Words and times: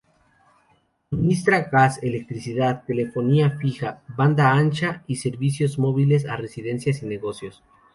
Suministra 1.11 1.67
gas, 1.71 2.01
electricidad, 2.01 2.85
telefonía 2.85 3.51
fija, 3.59 4.01
banda 4.07 4.49
ancha 4.51 5.03
y 5.05 5.17
servicios 5.17 5.77
móviles 5.77 6.25
a 6.25 6.37
residencias 6.37 7.03
y 7.03 7.05
negocios. 7.05 7.61